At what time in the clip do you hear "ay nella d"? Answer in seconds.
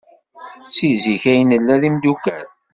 1.31-1.81